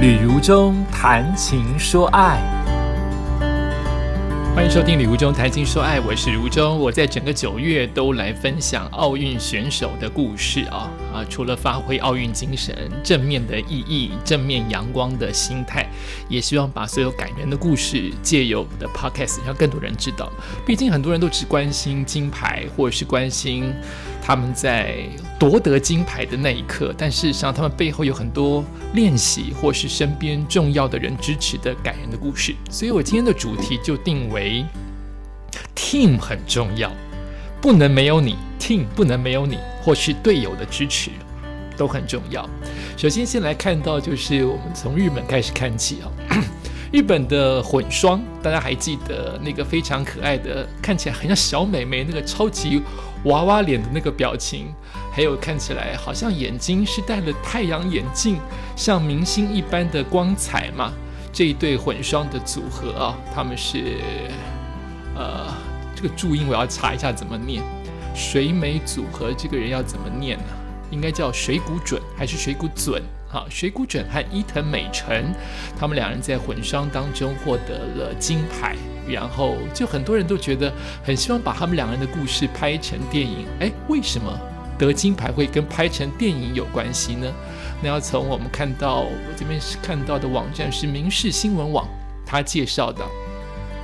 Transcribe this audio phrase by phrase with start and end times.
[0.00, 2.40] 旅如中谈情说爱，
[4.54, 6.78] 欢迎收听《旅如中谈情说爱》，我是如中。
[6.78, 11.24] 我在整个九月都来分享奥运选手的故事啊啊！
[11.28, 12.74] 除了发挥奥运精神、
[13.04, 15.86] 正面的意义、正面阳光的心态，
[16.30, 20.32] 也希望把所有感人的故事借由我的 podcast 让更多人知道。
[20.64, 23.70] 毕竟很多人都只关心金牌，或者是关心。
[24.30, 24.94] 他们在
[25.40, 32.54] 夺得金牌的那一刻，但事实上，他们背后有很多练习，或是身边重要的人支持的感人的故事。
[32.70, 34.64] 所以我今天的主题就定为
[35.74, 36.92] “team 很重要，
[37.60, 41.10] 不能没有你 ”，team 不能没有你，或是队友的支持
[41.76, 42.48] 都很重要。
[42.96, 46.06] 首先，先来看到就是我们从日本开始看起啊，
[46.94, 52.80] 日本的混双，大家还记得那个非常可爱的，看起来很像小美眉，那个超级。
[53.24, 54.72] 娃娃脸的那个表情，
[55.12, 58.38] 还有看起来好像眼睛是戴了太阳眼镜，
[58.74, 60.92] 像明星一般的光彩嘛。
[61.32, 63.98] 这一对混双的组合啊，他们是
[65.14, 65.46] 呃，
[65.94, 67.62] 这个注音我要查一下怎么念。
[68.14, 70.44] 水美组合这个人要怎么念呢？
[70.90, 73.00] 应该叫水谷准还是水谷准？
[73.28, 75.32] 好，水谷准和伊藤美诚，
[75.78, 78.74] 他们两人在混双当中获得了金牌。
[79.08, 80.72] 然后就很多人都觉得
[81.04, 83.46] 很希望把他们两个人的故事拍成电影。
[83.60, 84.38] 哎，为什么
[84.78, 87.26] 得金牌会跟拍成电影有关系呢？
[87.82, 91.86] 那要从我们看到我这边是看到的网站是民事新闻网，
[92.26, 93.04] 他介绍的。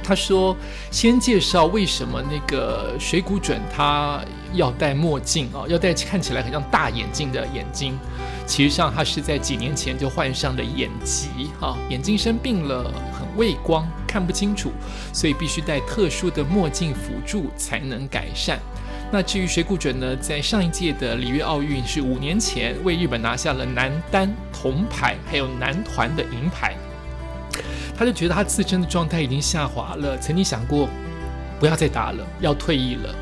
[0.03, 0.57] 他说
[0.93, 4.21] 先介绍为什么那个水谷准他
[4.53, 7.99] 要戴墨镜啊，要戴看起来很像大眼镜的眼睛。
[8.47, 12.89] 其实上他是在几年前就患上了眼疾哈，眼睛生病了，
[13.37, 13.87] 畏光。
[14.07, 14.73] 看不清楚，
[15.13, 18.59] 所以必须戴特殊的墨镜辅助才能改善。
[19.13, 26.75] 那至于水谷准呢，在上一届的里约奥运是五年前为日本拿下了男单铜牌，还有男团的银牌。
[27.95, 30.89] 他就觉得他自身的状态已经下滑了，曾经想过
[31.61, 33.15] 不要再打了，要退役了。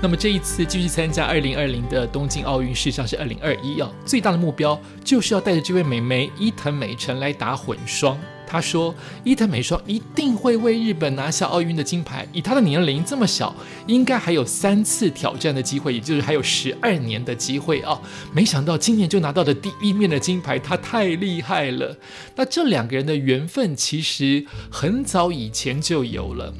[0.00, 8.18] 那么这一次继续参加二零二零的东京奥运，事实上是二零二一啊，最大的目标就是要带着这位美眉伊藤美诚来打混双。
[8.48, 12.26] 他说：“伊藤美双一定会为日本拿下奥运的金牌。
[12.32, 13.54] 以他的年龄这么小，
[13.86, 18.00] 应该还有三次挑战的机会，也就是还有十二年的机会啊！
[18.32, 21.96] 没想到今年就拿到了第一面的金牌，他太厉害了。
[22.36, 26.54] 那这两个人的缘分其实很早以前就有了。”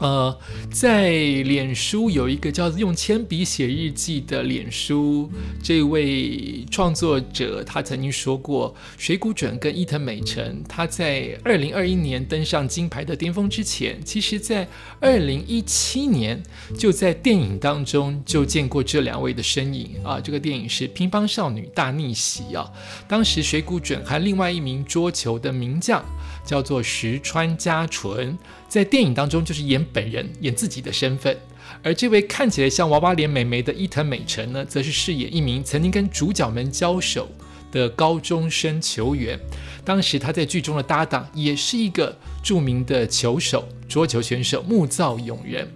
[0.00, 0.34] 呃，
[0.72, 5.30] 在脸书有一个叫“用铅笔写日记”的脸书，
[5.62, 14.66] 这位创作者他曾经说过，水谷准跟伊藤美诚，他在二零二一年登上金牌的巅峰之前，其实在
[15.00, 16.42] 二零一七年
[16.78, 20.18] 就在电影当中就见过这两位的身影啊。
[20.18, 22.72] 这个电影是《乒乓少女大逆袭》啊，
[23.06, 26.02] 当时水谷准和另外一名桌球的名将
[26.50, 28.36] 叫做石川佳纯。
[28.68, 31.32] 在电影当中，就是演本人，演自己的身份；
[31.80, 37.28] 而这位看起来像娃娃脸美眉的伊藤美诚呢，则是饰演一名曾经跟主角们交手
[37.70, 39.38] 的高中生球员。
[39.84, 43.68] 当时他在剧中的搭档也是一个著名的球手。
[43.88, 45.68] 桌球选手木造永人，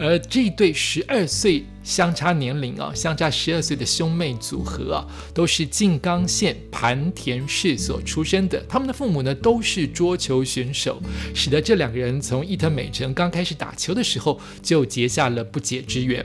[0.00, 8.64] 而这对十二岁相差年龄啊，相差十二岁的兄妹组合啊，都是静冈县盘田市所出生的。
[8.66, 10.98] 他们的父母呢，都是桌球选手，
[11.34, 16.24] 使得这两个人从伊藤美诚刚开始打球的时候就结下了不解之缘。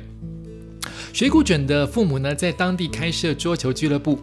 [1.11, 4.19] 水谷准的父母呢，在当地开设桌球俱乐部，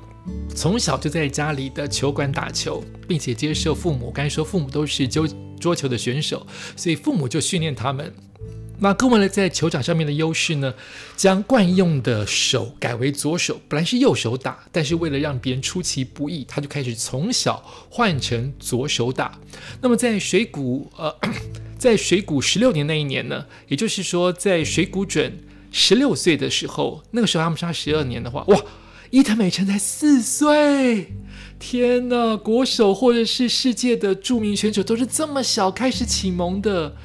[0.55, 5.07] 从小就在家里的球馆打球，并且接受父母，刚才说父母都是。
[5.63, 6.45] 桌球的选手，
[6.77, 8.13] 所以父母就训练他们。
[8.81, 10.75] 那更为了在球场上面的优势呢，
[11.17, 13.61] 将惯用的手改为左手。
[13.69, 19.39] 本来是右手打，但是为了让别人出其不意，他就开始从小换成左手打。
[19.81, 21.15] 那么在水谷呃，
[21.79, 25.39] 在水谷十六年那一年呢，也就是说在水谷准
[25.71, 28.61] 十六岁的时候，那个时候他们差十二年的话，哇，
[29.11, 31.13] 伊藤美诚才四岁。
[31.59, 36.97] 天呐，国手或者是世界的著名选手都是这么小开始启蒙的，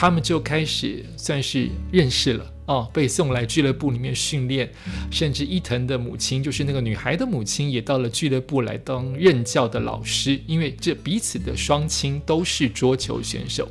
[0.00, 4.70] 他们就开始算是认识了哦，被送来俱乐部里面训练，
[5.10, 13.68] 甚至伊藤的母亲，就是那个女孩的母亲，也到了俱乐部来当任教的老师，因为这彼此的双亲都是桌球选手。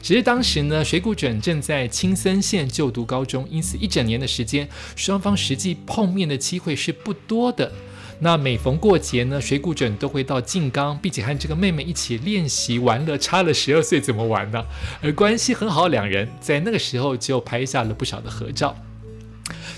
[0.00, 7.72] 只是当时呢，水谷隼正在青森县就读高中，因此一整年的时间，双方实际碰面的机会是不多的。
[8.20, 13.18] 那每逢过节呢，水谷隼都会到静冈，并且和这个妹妹一起练习玩乐。
[13.18, 14.64] 差了十二岁怎么玩呢？
[15.02, 18.76] 而关系很好，两人在那个时候就拍下了不少的合照。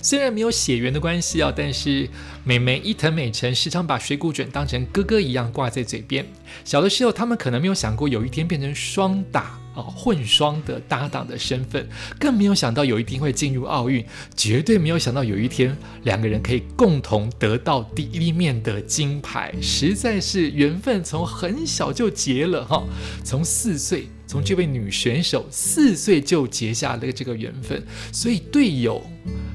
[0.01, 2.09] 虽然没有血缘的关系啊，但是
[2.45, 6.25] 美眉伊藤美诚时常把水谷隼当成哥哥一样挂在嘴边。
[6.65, 11.87] 小的时候，他们可能没有想过有一天变成双打啊混双的搭档的身份，
[12.19, 22.83] 更没有想到有一天会进入奥运，绝对没有想到有一天两个人可以共同得到第一面的金牌，实在是缘分从很小就结了哈，
[23.23, 24.09] 从四岁。
[24.29, 27.81] 从这位女选手四岁就结下了这个缘分，
[28.13, 29.01] 所以队友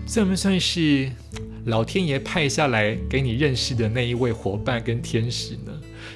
[0.08, 1.12] 算不算是
[1.66, 5.71] 老天爷派下来给你认识的那一位伙伴跟天使呢？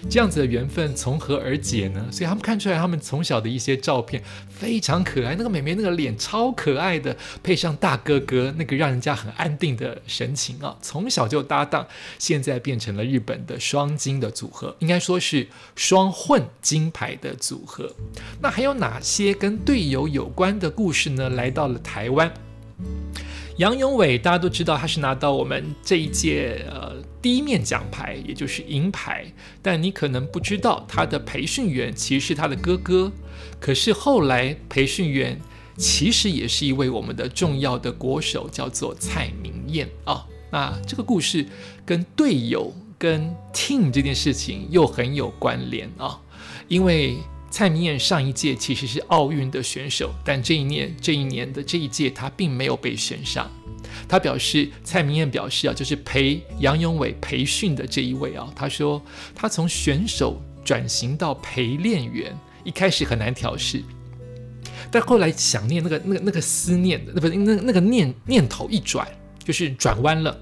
[0.08, 2.08] 这样子的缘分从何而解呢？
[2.12, 5.36] 所以他们看出来，他们从小的一些照片非常可爱。
[5.36, 11.86] 那个美眉那个脸超可爱的，配上大哥哥那个让人家很安定的神情啊，从小就搭档，
[12.18, 17.92] 现在变成了日本的双金的组合，应该说是双混金牌的组合。
[18.42, 21.30] 那还有哪些跟队友有关的故事呢？
[21.32, 22.32] 来到了台湾。
[23.58, 29.26] 杨永伟，大家都知道他是拿到我们这一届呃第一面奖牌，也就是银牌。
[29.62, 33.10] 但你可能不知道，他的培训员其实是他的哥哥。
[33.58, 35.40] 可是后来培训员
[35.78, 40.26] 其实也是一位我们的重要的国手，叫做蔡明燕啊。
[40.52, 41.46] 那这个故事
[41.86, 46.20] 跟队友跟 team 这件事情又很有关联啊，
[46.68, 47.16] 因为。
[47.56, 53.50] 蔡明燕上一届其实是奥运的选手，但这一年这一年的这一届他并没有被选上。
[54.10, 59.02] 他表示，蔡明燕表示啊，就是陪杨永伟培训的这一位啊，他说
[59.34, 63.82] 他从选手转型到陪练员，一开始很难调试，
[64.92, 69.08] 但后来想念那个那个那个思念的，那不是那那个念念头一转，
[69.42, 70.38] 就是转弯了，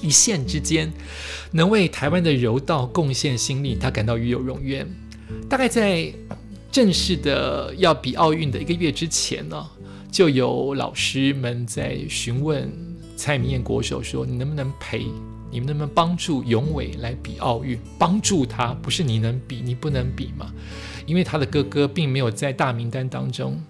[0.00, 0.92] 一线之间
[1.52, 4.84] 能为台湾的柔道贡献心力，他感到与有荣焉。
[5.48, 6.12] 大概在。
[6.70, 9.68] 正式的要比奥运的一个月之前呢，
[10.10, 12.70] 就有老师们在询问
[13.16, 15.06] 蔡明燕国手说：“你能不能陪？
[15.50, 17.76] 你们能不能帮助永伟来比奥运？
[17.98, 20.52] 帮助他不是你能比，你不能比吗？
[21.06, 23.60] 因为他的哥哥并没有在大名单当中。”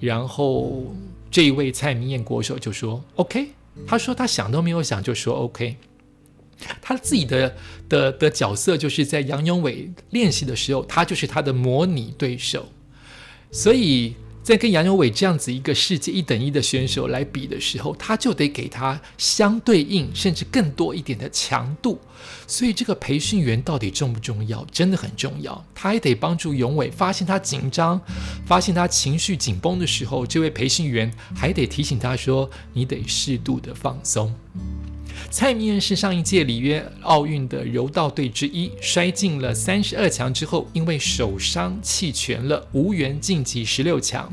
[0.00, 0.94] 然后
[1.30, 3.48] 这一位蔡明燕国手就说：“OK。”
[3.86, 5.76] 他说他想都没有想就说 “OK”。
[6.80, 7.54] 他自己的
[7.88, 12.66] 的的角色就是在杨永伟练习的时候，他就是他的模拟对手，
[13.50, 22.00] 所以在跟杨永伟这样子一个世界一等一的选手来比的时候，他就得给他相对应甚至更多一点的强度。
[22.46, 24.64] 所以这个培训员到底重不重要？
[24.72, 25.64] 真的很重要。
[25.74, 28.00] 他还得帮助永伟发现他紧张、
[28.46, 34.34] 发现他情绪紧绷的时候，这位培训员还得提醒他说：“你得适度的放松。”
[35.30, 44.30] 蔡明是上一届里约奥运的柔道队之一，摔进了三十二强之后，因为手伤弃权了，无缘晋级十六强。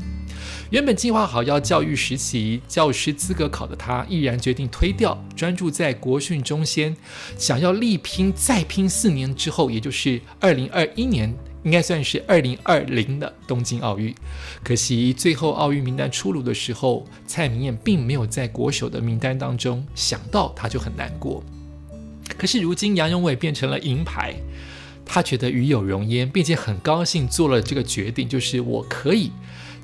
[0.70, 6.96] 原本计划好要教育实习教师资格考的他，毅然决定推掉，专注在国训中先，
[7.36, 11.32] 想要力拼再拼四年之后，也就是二零二一年。
[11.66, 14.14] 应该算是二零二零的东京奥运，
[14.62, 21.42] 可惜最后奥运名单出炉的时候，蔡明燕并没有在国手的名单当中，想到他就很难过。
[22.38, 24.36] 可是如今杨永伟变成了银牌，
[25.04, 29.32] 他觉得与有荣焉，并且很高兴做了这个决定，就是我可以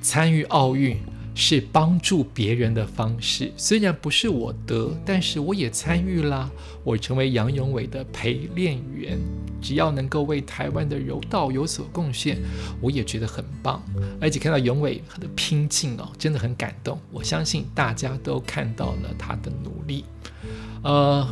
[0.01, 0.97] 参与奥运。
[1.35, 6.49] 是帮助别人的方式，虽然不是我得，但是我也参与啦。
[6.83, 9.17] 我成为杨永伟的陪练员，
[9.61, 12.37] 只要能够为台湾的柔道有所贡献，
[12.81, 13.81] 我也觉得很棒。
[14.19, 16.99] 而且看到永伟的拼劲哦，真的很感动。
[17.11, 20.05] 我相信大家都看到了他的努力。
[20.83, 21.27] 呃，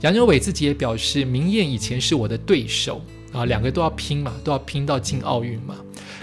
[0.00, 3.00] 杨永伟自己也表示，明艳以前是我的对手
[3.32, 5.76] 啊，两个都要拼嘛，都要拼到进奥运嘛。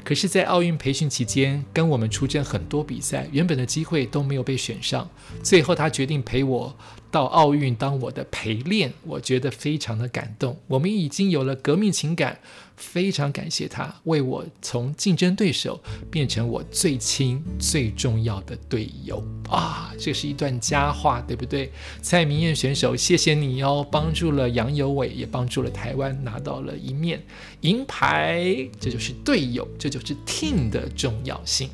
[0.06, 5.10] 可是，在奥运培训期间，跟我们出征很多比赛，原本的机会都没有被选上。
[5.42, 6.78] 最后，他决定陪我
[7.16, 10.58] 到奥运当我的陪练，我觉得非常的感动。
[10.68, 12.40] 我们已经有了革命情感。
[12.78, 15.82] 非常感谢他为我从竞争对手
[16.12, 19.94] 变成我最亲最重要的队友啊！
[19.98, 21.72] 这是一段佳话，对不对？
[22.02, 27.24] 蔡明燕选手，谢谢你哦，帮助了杨友伟，也帮助了台湾拿到了一面
[27.62, 28.44] 银牌。
[28.78, 31.70] 这就是队友，这就是 team 的重要性。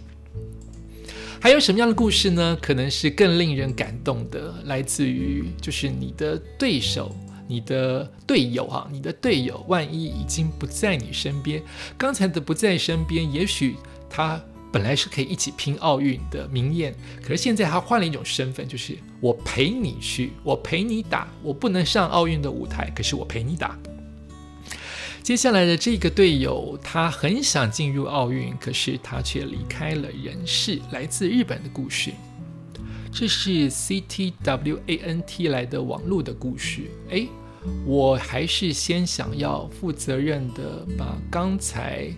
[1.42, 2.56] 还有什么样的故事呢？
[2.62, 7.12] 可能是更令人感动的，来自于就是你的对手。
[7.48, 11.62] 你的队友哈，你的队友万一已经不在你身边，
[11.98, 13.76] 刚才的不在身边，也许
[14.10, 23.78] 他本来是可以一起拼奥运的明艳，可是现在他换了一种身份，就是我陪你去，我陪你打，我不能上奥运的舞台，可是我陪你打。
[25.24, 30.80] 接下来的这个队友，他很想进入奥运，可是他却离开了人世。
[30.92, 32.12] 来自日本的故事。
[33.12, 36.90] 这是 C T W A N T 来的网络的故事。
[37.10, 37.28] 诶，
[37.86, 42.12] 我还是先想要负责任的把刚才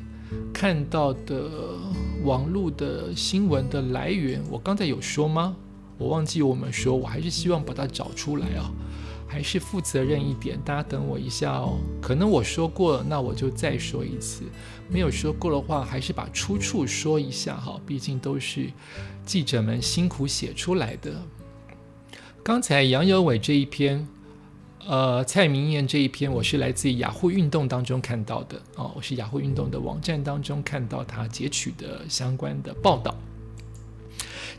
[0.53, 1.77] 看到的
[2.24, 5.57] 网络的新闻的来源，我刚才有说吗？
[5.98, 8.72] 我忘记我们说，我还是希望把它找出来啊。
[9.27, 11.80] 还是负责任一点，大家等我一下哦。
[12.01, 14.44] 可能我说过了，那我就再说一次；
[14.88, 17.82] 没有说过的话，还是把出处说一下哈。
[17.86, 18.70] 毕竟都是
[19.25, 21.12] 记者们辛苦写出来的。
[22.44, 24.08] 刚才杨有伟这一篇，
[24.86, 28.92] 呃，蔡明燕这一篇，我是来自雅虎运动当中看到的哦。
[28.96, 33.15] 我是雅虎运动的网站当中看到他截取的相关的报道。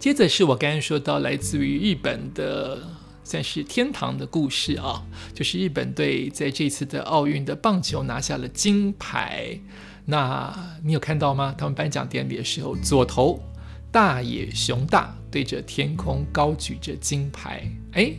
[0.00, 2.82] 接着是我刚刚说到来自于日本的。
[3.24, 9.58] 算是天堂的故事啊，就是日本队在这次的奥运的棒球拿下了金牌。
[10.04, 11.54] 那你有看到吗？
[11.56, 13.42] 他们颁奖典礼的时候，左头
[13.90, 17.66] 大野熊大对着天空高举着金牌。
[17.92, 18.12] 哎，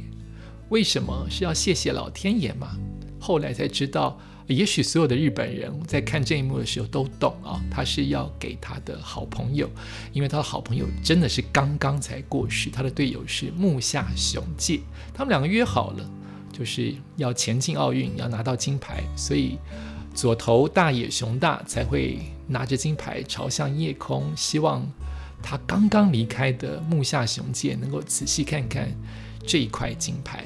[0.70, 2.76] 为什么是要谢谢老天爷吗？
[3.20, 4.20] 后来才知道。
[4.48, 9.68] 也许所有的日本人在看这一幕的时候都懂啊，他是要给他的好朋友，
[10.14, 14.82] 因为他的好朋友真的是刚刚才过世，他的队友是木下雄介，
[15.14, 16.10] 他们两个约好了，
[16.54, 19.58] 就是要前进奥运，要拿到金牌，所以
[20.14, 24.88] 左投大野雄大才会拿着金牌朝向夜空，希望
[25.42, 28.90] 他刚刚离开的木下雄介能够仔细看看
[29.44, 30.46] 这一块金牌。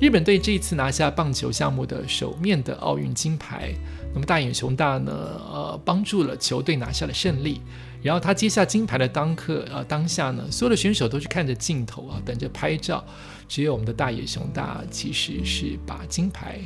[0.00, 3.72] 日本队这一次拿下棒球项目的首面的奥运金牌，
[4.12, 5.12] 那么大眼熊大呢？
[5.12, 7.60] 呃，帮助了球队拿下了胜利。
[8.02, 13.04] 然后他接下金牌的当刻，呃，当下呢，所有的选手都是看着镜头啊，等着拍照。
[13.48, 16.60] 只有我们的大野熊大其实是把金牌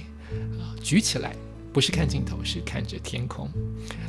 [0.58, 1.36] 啊举起来，
[1.70, 3.48] 不是看镜头，是看着天空。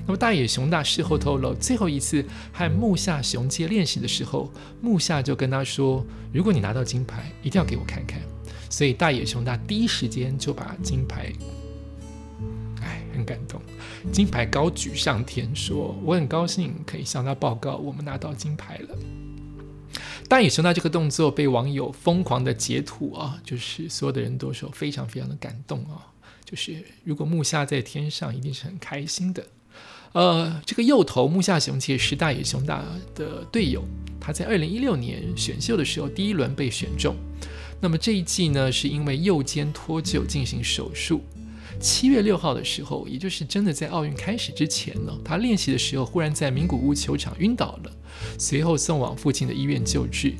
[0.08, 2.24] 那么大野熊大事后透露，最后一次
[2.54, 4.50] 和木下雄介练习的时候，
[4.82, 8.22] 木下就跟他说：“如果你拿到金牌，一定要给我看看。”
[8.70, 11.34] 所以大野雄大第一时间就把金牌，
[12.82, 13.60] 哎，很感动，
[14.12, 18.96] 金牌高举上天，说我很高兴可以向他报告，我们拿到金牌了。
[20.28, 26.06] 大野雄大这个动作被网友疯狂的截图啊，就是所有的人都说非常非常的感动啊，
[26.46, 29.44] 就是如果木下在天上，一定是很开心的。
[30.12, 32.84] 呃，这个右投木下雄介是大野雄大
[33.16, 33.84] 的队友，
[34.20, 37.16] 他在二零一六年选秀的时候第一轮被选中。
[37.82, 41.22] 那么这一季呢，是因为右肩脱臼进行手术。
[41.80, 47.92] 七月六号的时候，也就是真的在奥运开始之前呢，他练习的时候忽然在名古屋球场晕倒了，
[48.38, 50.34] 随后送往附近的医院救治。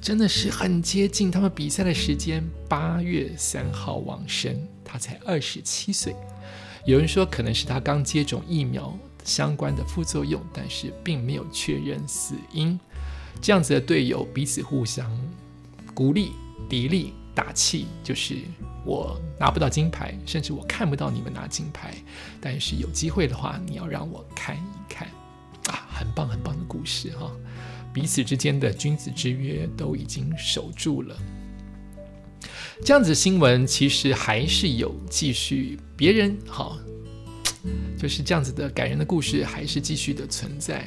[0.00, 6.14] 真的是很接近他们比赛的时间，八月三号往生，他才二十七岁。
[6.86, 12.78] 有人说可能是他刚接种疫苗相关的副作用，但是并没有确认死因。
[13.40, 15.10] 这样子的队友彼此互相
[15.92, 16.30] 鼓励。
[16.68, 18.36] 砥砺打气，就是
[18.84, 21.94] 我拿不到金牌，甚至我看不到你们拿金牌，
[22.40, 25.08] 但是有机会的话，你要让我看一看
[25.68, 27.30] 啊，很棒很棒的故事哈，
[27.92, 31.16] 彼此之间的君子之约都已经守住了。
[32.84, 36.78] 这样子新闻其实还是有继续，别人哈，
[37.98, 40.86] 就是这样子的感人的故事还是继续的存在，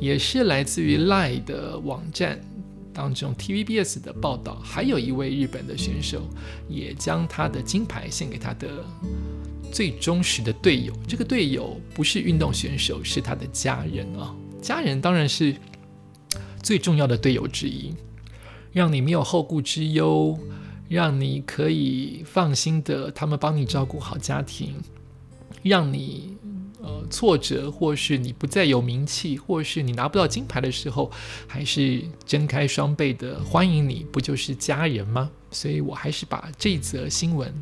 [0.00, 2.40] 也是来自于 Lie 的网站。
[2.92, 6.28] 当中，TVBS 的报道，还有一位日本的选手，
[6.68, 8.84] 也将他的金牌献给他的
[9.72, 10.92] 最忠实的队友。
[11.08, 14.34] 这个队友不是运动选手，是他的家人啊！
[14.60, 15.56] 家人当然是
[16.62, 17.94] 最重要的队友之一，
[18.72, 20.38] 让你没有后顾之忧，
[20.88, 24.76] 让你可以放心的，他们帮你照顾好家庭，
[25.62, 26.36] 让你。
[26.84, 31.08] 呃，挫折，或是你不再有名气，或是你拿不到金牌的时候，
[31.46, 35.30] 还是睁开双臂的欢迎你，不就是家人吗？
[35.52, 37.54] 所以我还是把这则新闻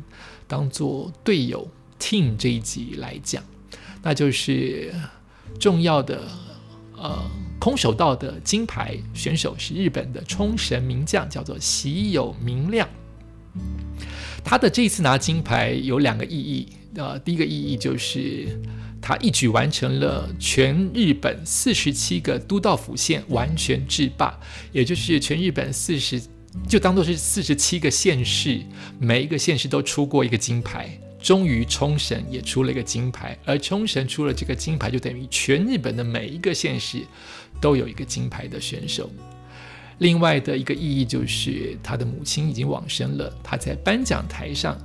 [0.47, 1.67] 当做队友
[1.99, 3.43] team 这一集来讲，
[4.01, 4.91] 那就是
[5.59, 6.23] 重要的
[6.97, 12.89] 呃空手道的金牌选手是日本的冲绳名将，叫做喜友明亮。
[14.43, 18.59] 他的这次拿金牌有两个意义，呃，第一个意义就是。
[19.01, 24.39] 他一举完成了全日本四十七个都道府县完全制霸，
[24.71, 26.21] 也就是全日本四十，
[26.67, 28.61] 就当做是四十七个县市，
[28.99, 30.89] 每一个县市都出过一个金牌。
[31.19, 37.03] 终于冲绳也出了一个金牌，而冲绳出了这个金牌，就等于全日本的每一个县市
[37.59, 39.07] 都有一个金牌的选手。
[39.99, 44.75] 另外的一个意义就是，他的母亲已经往生了，他在颁奖台上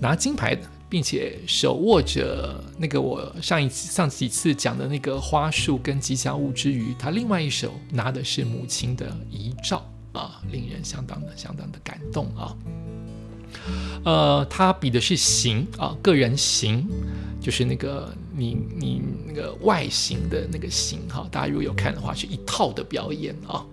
[0.00, 0.58] 拿金牌。
[0.88, 12.56] 并且手握着那个我上一、上几次讲的那个花束跟吉祥物之余，他另外一手拿的是母亲的遗照啊，令人相当的相当的感动啊。
[14.04, 16.86] 呃，他比的是形啊，个人形，
[17.40, 21.26] 就是那个你你那个外形的那个形哈。
[21.30, 23.64] 大家如果有看的话，是一套的表演啊。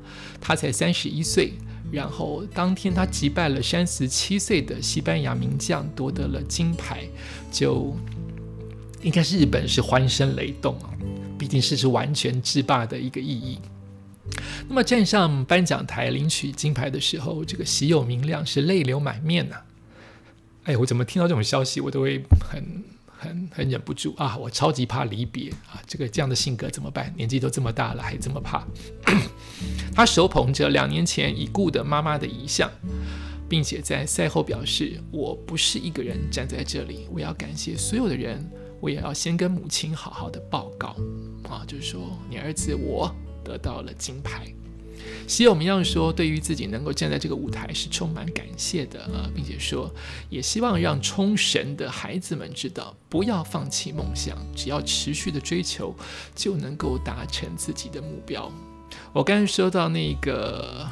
[0.42, 1.54] 他才三十一岁，
[1.94, 7.04] 然后当天他击败了三十七岁的西班牙名将，夺得了金牌，
[7.52, 7.96] 就
[9.04, 10.90] 应该是日本是欢声雷动啊，
[11.38, 13.60] 毕竟是是完全制霸的一个意义。
[14.68, 19.58] 那么站上颁奖台领取金牌的时候，这个喜有明亮是泪流满面呐。
[20.64, 24.36] 哎，我怎么听到这种消息，我都会很很很忍不住啊！
[24.38, 25.80] 我超级怕离别啊！
[25.86, 27.14] 这个这样的性格怎么办？
[27.16, 28.66] 年纪都这么大了，还这么怕。
[29.94, 32.70] 他手捧着两年前已故的妈妈的遗像，
[33.48, 38.50] 并且在赛后表示：“我不是一个人站在这里，我要感谢所有的人，
[38.82, 40.96] 我也要先跟母亲好好的报告
[41.48, 44.48] 啊，就是说你儿子我得到了金牌。”
[45.28, 49.94] 希有明亮说：“对于自己能够站在这个舞台是充满感谢的啊，并且说
[50.30, 55.94] 也希望让冲绳的孩子们知道，不要放弃梦想，只要持续的追求，
[56.34, 58.52] 就能够达成自己的目标。”
[59.12, 60.88] 我刚才说到那个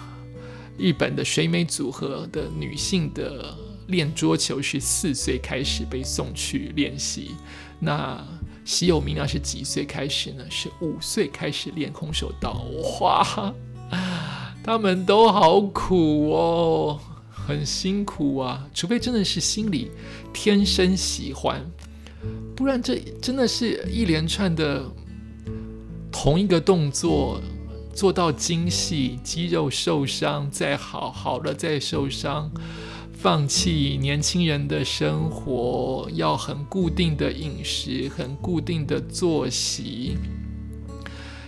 [0.77, 3.55] 日本的水美组合的女性的
[3.87, 7.31] 练桌球是四岁开始被送去练习，
[7.79, 8.23] 那
[8.63, 10.43] 西有明亮是几岁开始呢？
[10.49, 12.63] 是五岁开始练空手道，
[12.99, 13.53] 哇！
[14.63, 16.99] 他们都好苦哦，
[17.31, 18.67] 很辛苦啊！
[18.73, 19.89] 除非真的是心里
[20.31, 21.59] 天生喜欢，
[22.55, 24.85] 不然这真的是一连串的
[26.11, 27.41] 同一个动作
[27.93, 32.49] 做到精细，肌肉受伤再好，好了再受伤，
[33.13, 40.17] 放弃年轻人的生活，要很固定的饮食，很固定的作息。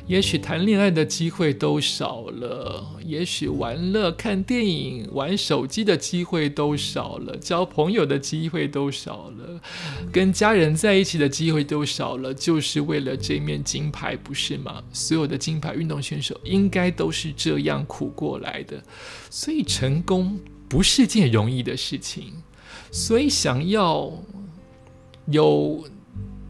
[0.06, 9.62] 也许谈恋爱的机会都少了，也许玩乐、看电影、玩手机的机会都少了，交朋友的机会都少了，
[10.12, 14.84] 跟家人在一起的机会都少了，就是为了这面金牌，不是吗？
[14.92, 18.84] 所有的金牌运动选手应该都是这样苦过来的，
[19.30, 20.38] 所以成功
[20.68, 22.26] 不是件容易的事情，
[22.92, 24.12] 所以想要
[25.28, 25.88] 有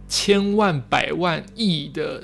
[0.08, 2.24] 千万、百万、亿的。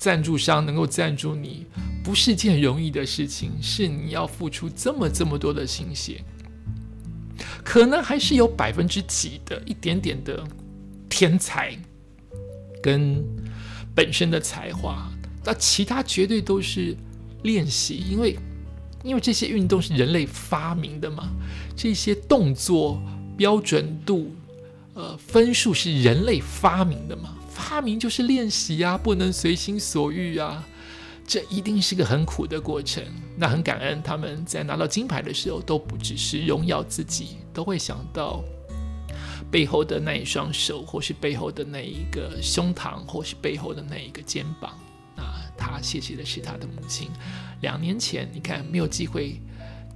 [0.00, 1.66] 赞助商能够赞助你，
[2.02, 6.24] 不是件容易的事情，是你要付出这么这么多的心血。
[7.62, 10.42] 可能还是有百分之几的一点点的
[11.10, 11.76] 天才
[12.82, 13.22] 跟
[13.94, 15.12] 本身的才华，
[15.44, 16.96] 那其他绝对都是
[17.42, 18.38] 练习，因为
[19.04, 21.30] 因为这些运动是人类发明的嘛，
[21.76, 23.02] 这些动作
[23.36, 24.34] 标准度、
[24.94, 27.36] 呃分数是人类发明的嘛。
[27.60, 30.66] 发明就是练习啊，不能随心所欲啊，
[31.26, 33.04] 这一定是个很苦的过程。
[33.36, 38.42] 那很感恩他们在拿到金牌的时候，都不只是荣耀自己，都会想到
[39.50, 44.78] 背后的那一双手，或是背后的那一个胸膛，或是背后的那一个肩膀。
[45.16, 45.22] 那
[45.56, 47.08] 他谢谢的是他的母亲。
[47.60, 49.40] 两年前，你看没有机会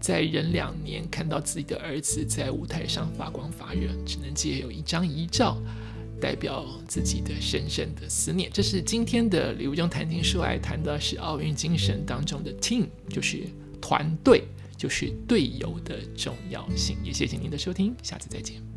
[0.00, 5.56] 再忍两年看到自己的儿子在舞台上发光发热，只能借有一张遗照。
[6.20, 13.44] 代表自己的深深的思念，这是今天的礼物中谈情说爱，谈的是奥运精神当中的 team，就是
[13.80, 14.44] 团队，
[14.76, 16.96] 就是队友的重要性。
[17.04, 18.73] 也谢谢您的收听，下次再见。